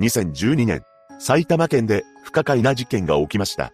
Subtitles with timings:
[0.00, 0.82] 2012年、
[1.18, 3.72] 埼玉県で不可解な事件が起きました。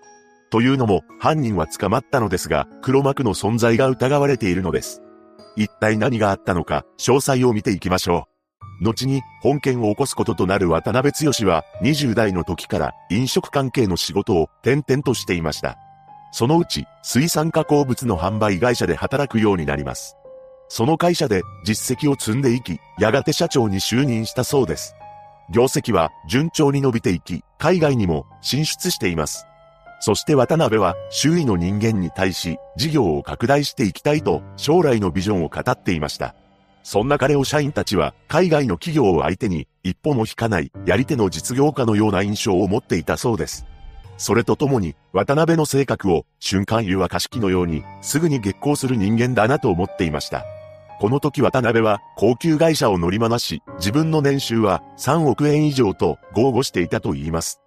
[0.51, 5.03] というのも、犯人は捕まったのですが、黒幕の存在が疑われているのです。
[5.57, 8.27] 一体何があったのか、詳細を見ていきましょ
[8.81, 8.85] う。
[8.85, 15.79] 後に、本件を起こすこととなる渡辺剛は、20代の時から飲食関係の仕事を転々としていました。
[16.33, 20.17] そのうち、水産加工物の販売会社で働くようになります。
[20.69, 24.97] その会社で実績を積んでいき、やがて社長に就任したそうです。
[25.51, 29.47] 業績は順調に伸びていき、海外にも進出しています。
[30.01, 36.35] そして渡辺は周囲の人間に対し事業を拡大していきたいと将来のビジョンを語っていました。
[36.83, 43.67] そんな彼を社員たちは海外の企業を相手に一歩も引かないやり手の実業家のような印象を持っていたそうです。
[44.19, 50.45] それとともに渡辺の性格を瞬間湯沸かし器のようにすぐに激高する人間だなと思っていました。
[50.99, 57.61] この時渡辺は高級会社を乗り回し自分の年収は3億円以上と豪語していたと言います。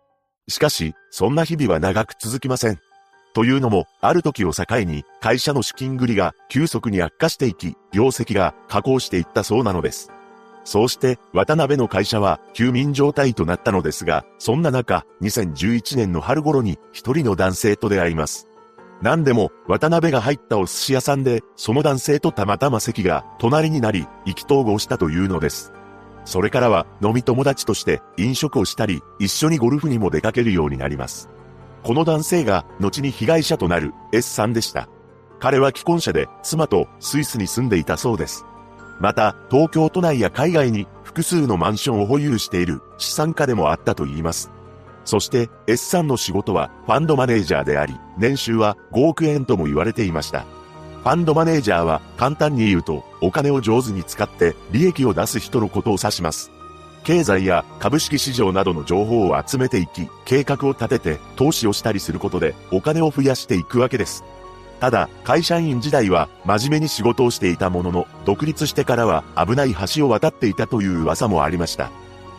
[0.49, 2.80] しかし、そんな日々は長く続きません。
[3.33, 10.11] というのも、ある時を境に、会社の資金繰りが急速に悪化していき、業績が下降していったそうなのです。
[10.64, 18.48] そうして、渡辺の会社は休眠状態となったのですが、そんな中、2011年の春頃に一人の男性と出会います。
[19.02, 25.72] 何でも、渡辺が入ったお寿司屋さんで、その男性とたまたま席が隣になり、意気投合したというのです。
[26.25, 31.30] それからは飲み友達として飲食をしたり、一緒にゴルフにも出かけるようになります。
[31.83, 34.89] この男性が後に被害者となる S さんでした。
[35.39, 38.45] 彼は既婚者で妻とスイスに住んでいたそうです。
[39.00, 44.52] また、東京都内や海外に複数のマンションを保有している資産家でもあったと言います。
[45.09, 50.41] そして S さんの仕事はファンドマネージャーであり、年収は5億円とも言われていました。
[50.41, 56.52] ファンドマネージャーは簡単に言うとお金を上手に使って利益を出す人のことを指します。
[57.03, 64.23] 経済や株式市場などの情報を集めていき、計画を立てて投資をしたりすることでお金を増やしていくわけです。
[64.80, 71.89] ただ、会社員時代は真面目に仕事をしていたものの、独立してからは危ない橋を渡っていたという噂もありました。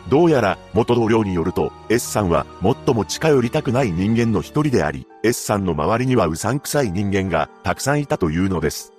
[0.09, 8.93] どうやら元同僚によると S さんは最も近寄りたくない人間の一人であり、S さんの周りにはうさんくさい人間がたくさんいたというのです。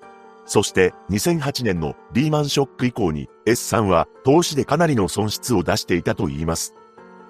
[0.45, 6.75] そして2008年のリーマンショック以降に S さんは投資でかなりの損失を出していたと言います。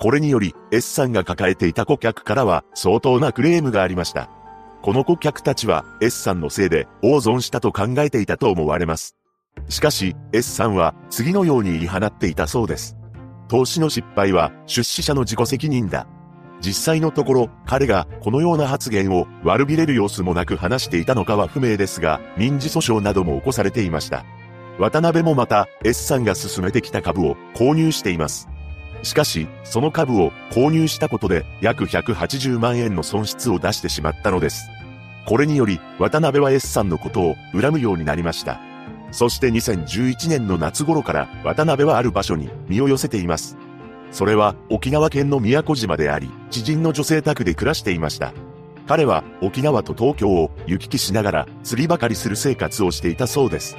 [0.01, 4.31] これにより S さんが抱えていた顧客からは相当なクレームがありました。
[4.83, 9.17] この顧客たちは S さんのせいで大損したと考えていたと思われます。
[9.69, 12.97] しかし S さんは次のように言い放っていたそうです。
[13.53, 16.07] 投資の失敗は出資者の自己責任だ。
[16.63, 24.25] 実際のところ、彼がこのような発言を悪びれる様子もなく話していたのかは不明ですが、民事訴訟なども起こされていました。
[24.79, 28.49] 渡辺もまた S さんが進めてきた株を購入しています。
[29.03, 34.71] しかし、その株を購入したことで約180万円の損失を出してしまったのです。
[35.27, 38.72] これにより、渡辺は S さんのことを恨むようになりました。
[39.13, 43.57] そして2011年の夏頃から渡辺はある場所に身を寄せています。
[44.11, 48.33] それは沖縄県の宮古島であり、知人の女性宅で暮らしていました。
[48.87, 53.77] 彼は沖縄と東京を行き来しながら釣りばかりする生活をしていたそうです。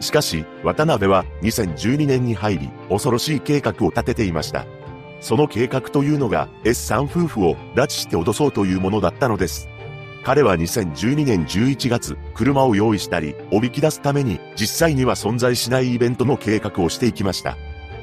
[0.00, 4.66] しかし、渡辺は2012年に入り、恐ろしい計画を立てていました。
[5.20, 9.69] その計画というのが S さん夫婦を拉致して脅そうというものだったのです。
[10.22, 17.56] 彼は2012年11月、車を用意したり、おびき出すために、実際には存在しないイベントの計画をしていきました。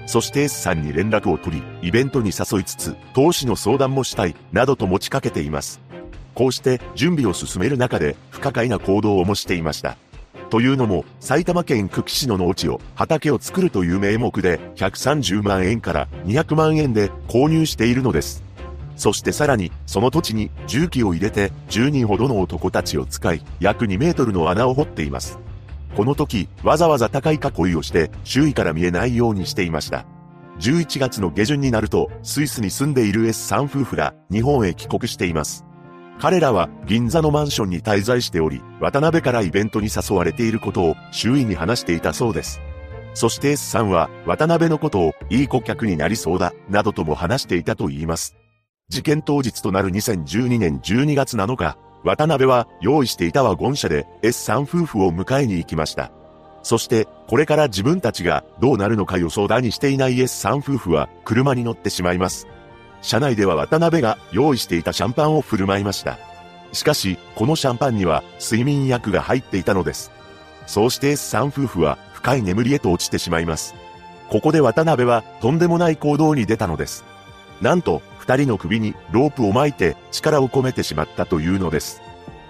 [0.07, 5.79] そして S さんに連絡を取り、イベントに誘いつつ、投資の相談もしたい、などと持ちかけています。
[6.33, 9.97] こうして準備を進める中で不可解な行動をもしていました。
[10.49, 18.46] というのも、埼玉県久喜市の農地を畑を作るという名目で130万円から200万円で購入しているのです。
[18.97, 25.39] そしてさらに、その土地に重機を入れて、10人ほどの男たちを使い、約2メートルの穴を掘っています。
[25.95, 30.05] この時、わざわざ高い囲いをして、周囲から見えないようにしていました。
[30.59, 35.63] 11月の下旬になると、スイスに住んでいる S さん夫婦が日本へ帰国しています。
[36.19, 42.59] 彼らは銀座のマンションに滞在しており、渡辺からイベントに誘われていることを周囲に話していたそうです。
[43.13, 48.35] そして S さんは渡辺のことをいい顧客になりそうだ、などとも話していたと言います。
[48.89, 56.09] 事件当日となる2012年12月7日、渡辺は用意していたワゴン車で S さん夫婦を迎えに行きました。
[56.63, 62.47] そして、これから自分たちがどうなるのか予想だにしていない S さん夫婦は車に乗ってしまいます。
[63.01, 66.17] 車内では渡辺が用意していたシャンパンを振る舞いました。
[66.71, 70.11] しかし、このシャンパンには睡眠薬が入っていたのです。
[70.65, 73.75] そうして S さん夫婦は深い眠りへと落ちてしまいます。
[74.29, 77.03] ここで渡辺はとんでもない行動に出たのです。
[77.61, 82.01] なんと、二人の首にロープを巻いて力を込めてしまったというのです。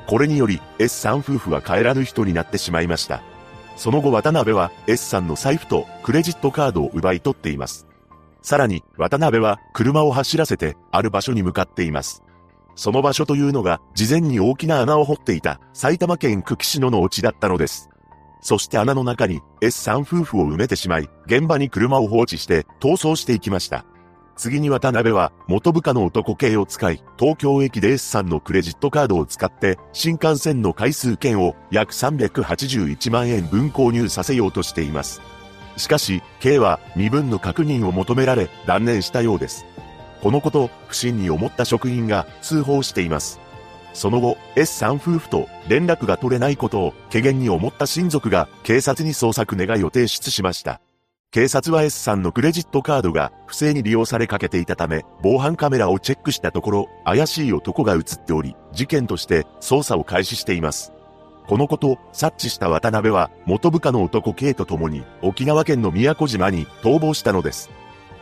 [0.08, 3.22] これにより S さん夫婦は帰らぬ人になってしまいました。
[3.76, 7.86] その後渡辺は S さんの財布とクレジットカードを奪い取っています。
[8.42, 12.24] さらに渡辺は車を走らせてある場所に向かっています。
[12.76, 17.90] その場所というのが事前に大きな穴を掘っていた埼玉県久喜市の農地だったのです。
[18.42, 23.86] そして穴の中に S さん夫婦を埋めてしまい、現場に車を放置して逃走していきました。
[24.38, 35.22] 次に渡辺は元部下の男系を使い、東京駅で S さんのクレジットカードを使って新幹線の回数券を約381万円分購入させようとしています。
[35.76, 39.66] しかし、K は身分の確認を求められ断念したようです。
[40.22, 43.40] このこと、不審に思った職員が通報しています。
[43.94, 50.82] その後、S さん夫婦と連絡が取れないことを、怪げに思った親族が警察に捜索願いを提出しました。
[51.38, 60.94] 警察は S さんのクレジットカードが不正に利用されかけていたため、防犯カメラをチェックしたところ、怪しい男が映っており、事件として捜査を開始しています。
[61.46, 67.70] このこと察知した渡辺は、元部下の男 K と共に沖縄県の宮古島に逃亡したのです。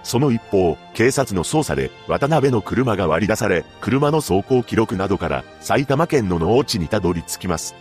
[0.04, 7.76] その一方、警察の捜査で渡辺の車が割り出され、車の走行記録などから埼玉県の農地にたどり着きます。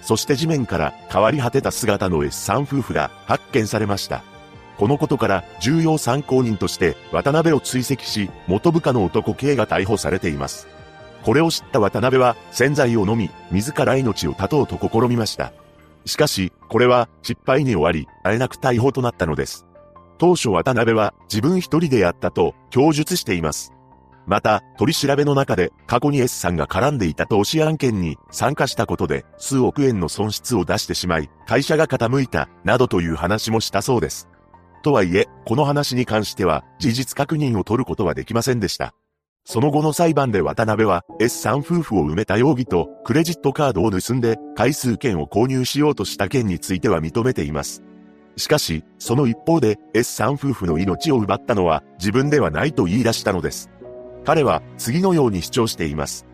[0.00, 4.22] そして地面から変わり果てた姿の S さん夫婦が発見されました。
[4.78, 10.68] このことから重要参考人として渡辺を追跡し、元部下の男 K が逮捕されています。
[11.24, 15.52] これを知った渡辺は洗剤を飲み、自ら命を絶とうと試みました。
[16.06, 19.66] しかし、これは失敗に終わり、あえなく逮捕となったのです。
[20.16, 23.72] 当初渡辺は自分一人でやったと供述しています。
[24.26, 34.28] また、取り調べの中で過去に S さんが絡んでいた投資案件に参加したことで数億円の損失を出してしまい、会社が傾いた、などという話もしたそうです。
[34.88, 38.94] とはいえ、この話に関しては、事実確認を取ることはできませんでした。
[39.44, 47.82] その後の裁判で渡辺は S さん夫婦を埋めた容疑とクレジットカードを盗んで回数券を購入しようとした件については認めています。
[48.36, 53.70] しかし、その一方で S さん夫婦の命を奪ったのは自分ではないと言い出したのです。
[54.24, 56.26] 彼は次のように主張しています。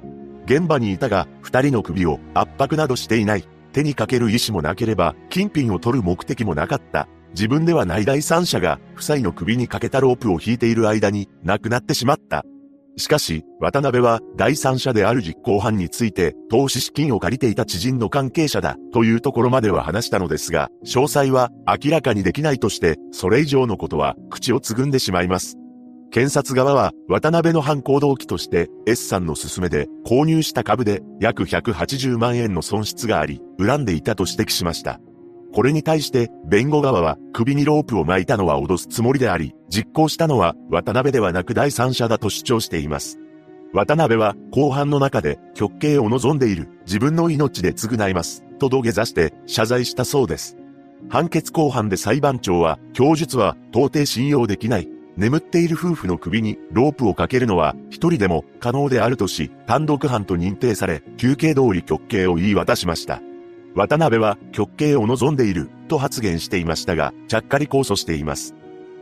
[0.44, 3.48] 現場にいたが、二人の首を圧迫などしていない。
[3.72, 7.08] 手にかける意思もなければ、金品を取る目的もなかった。
[7.34, 12.44] 自分ではない第三者が、夫妻の首にかけたロープを引いている間に、亡くなってしまった。
[12.96, 25.56] しかし、渡辺は第三者である実行犯について、投資資金を借りていた知人の関係者だ、というところまでは話したのですが、詳細は明らかにできないとして、それ以上のことは口をつぐんでしまいます。
[26.12, 35.00] 検察側は、渡辺の犯行動機として、S さんの勧めで購入した株で約180万円の損失があり、恨んでいたと指摘しました。
[35.54, 43.20] これに対して弁護側は首にロープを巻いたのは脅すつもりであり、実行したのは渡辺ではなく第三者だと主張しています。
[43.72, 48.42] 渡辺は後半の中で極刑を望んでいる自分の命で償います。
[48.58, 50.56] と土下座して謝罪したそうです。
[51.08, 54.88] 判決後半で裁判長は供述は到底信用できない。
[55.16, 63.22] 眠っている夫婦の首にロープをかけるのは一人でも可能であるとし、単独犯と認定され、休刑通り極刑を言い渡しました。
[63.74, 68.54] 渡辺は極刑を望んでいると発言していましたが、ちゃっかり控訴しています。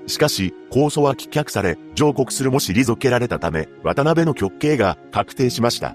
[0.06, 5.94] しかし、控訴は棄却され、上告するも退けられたため、渡辺の極刑が確定しました。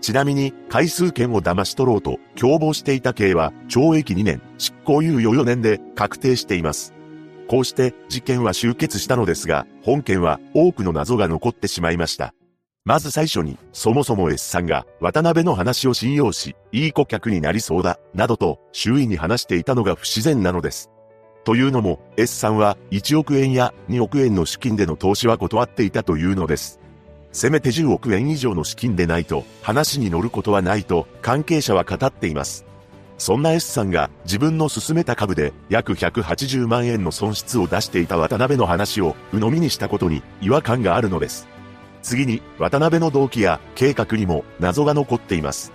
[0.00, 6.92] ちなみに、回数券を騙し取ろうと共謀していた刑は、懲役2年、執行猶予4年で確定しています。
[7.48, 12.34] こうして事件は終結したのですが、本件は多くの謎が残ってしまいました。
[12.86, 20.92] まず最初に、そもそも S さんが渡辺の話を信用し、いい顧客になりそうだ、などと周囲に話していたのが不自然なのです。
[21.44, 26.78] というのも、S さんは1億円や2億円の資金での投資は断っていたというのです。
[27.32, 32.64] せめて10億円以上の資金でないと話に乗ることはないと関係者は語っています。
[33.18, 41.55] そんな S さんが自分の勧めた株で約180万円の損失を出していた渡辺の話を鵜呑みにしたことに違和感があるのです。
[42.06, 45.72] 次に、渡辺の動機や計画にも謎が残っています。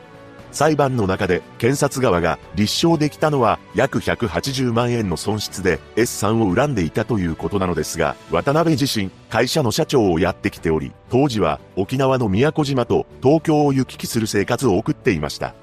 [0.53, 15.53] 裁判の中で検察側が立証できたのは約180万円の損失で S さんを恨んでいたということなのですが、渡辺自身、会社の社長をやってきており、当時は沖縄の宮古島と東京を行き来する生活を送っていました。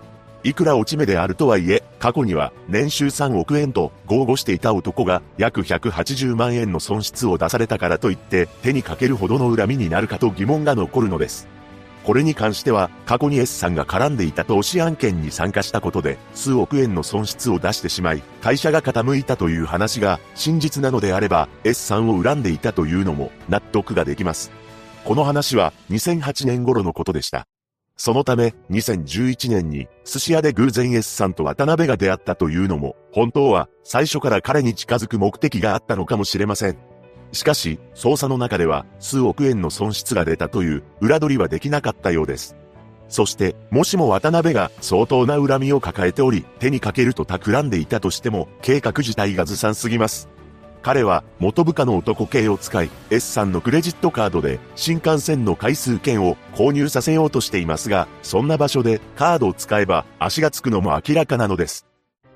[0.45, 11.49] いくら落ち目であるとはいえ、過去には年収3億円と豪語していた男が約180万円の損失を出されたからといって手にかけるほどの恨みになるかと疑問が残るのです。
[12.05, 24.51] これに関しては過去に S さんが絡んでいた投資案件に参加したことで数億円の損失を出してしまい会社が傾いたという話が真実なのであれば S さんを恨んでいたというのも納得ができます。
[25.05, 27.47] この話は2008年頃のことでした。
[28.01, 36.79] そのため、2011年に寿司屋で偶然 S さんと渡辺が出会ったというのも、本当は最初から彼に近づく目的があったのかもしれません。
[37.33, 42.57] しかし、捜査の中では数億円の損失が出たという裏取りはできなかったようです。
[43.09, 50.29] そして、もしも渡辺が相当な恨みを抱えており、手にかけると企んでいたとしても、計画自体がずさんすぎます。
[50.83, 61.87] 彼は元部下の男系を使い、S さんのクレジットカードで新幹線の回数券を購入させようとしていますが、そんな場所でカードを使えば足がつくのも明らかなのです。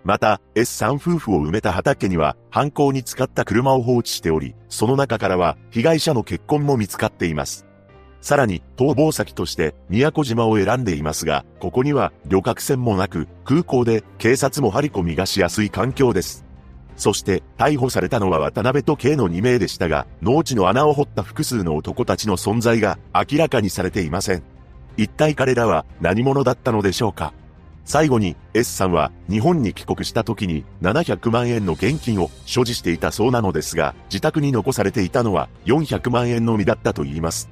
[0.04, 7.66] また、S さん夫婦を埋めた畑には犯行に使った車を放置しており、その中からは被害者の結婚も見つかっています。
[8.20, 16.44] さらに、逃亡先として宮古島を選んでいますが、ここには旅客船もなく、空港で警察も張り込みがしやすい環境です。
[16.96, 24.42] そして逮捕されたのは渡辺と K の2名でしたが、農地の穴を掘った複数の男たちの存在が明らかにされていません。
[24.96, 27.32] 一体彼らは何者だったのでしょうか
[27.84, 37.50] 最後に S さんは日本に帰国した時に700万円の現金を所持していたそうなのですが、自宅に残されていたのは400万円のみだったと言います。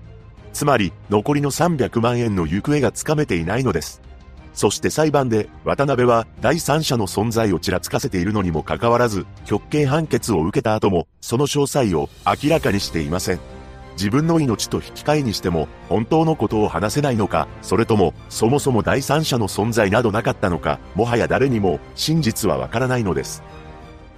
[0.52, 4.02] つまり残りの300万円の行方がつかめていないのです。
[4.52, 13.40] そして裁判で渡辺は第三者の存在をちらつかせているのにもかかわらず、極刑判決を受けた後も、その詳細を明らかにしていません。
[13.92, 23.42] 自分の命と引き換えにしても、本当のことを話せないのか、それとも、そもそも第三者の存在などなかったのか、もはや誰にも真実はわからないのです。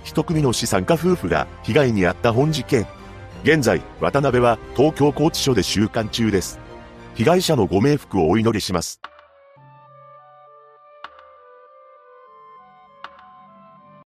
[0.04, 2.86] 一組の資産家夫婦が被害に遭った本事件。
[3.42, 6.60] 現在、渡辺は東京拘置所で収監中です。
[7.14, 9.00] 被害者のご冥福をお祈りします。